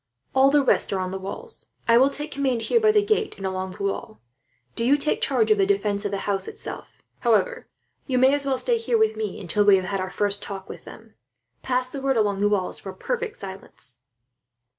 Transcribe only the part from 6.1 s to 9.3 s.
house, itself. However, you may as well stay here with